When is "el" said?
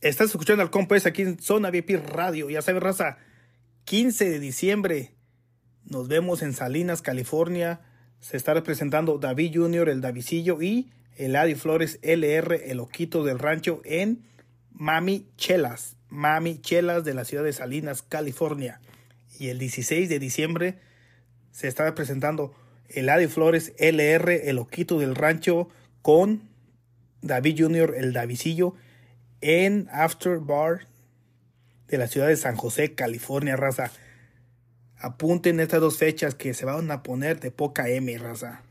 9.90-10.00, 11.16-11.36, 12.70-12.80, 19.48-19.58, 22.88-23.10, 24.48-24.56, 27.98-28.14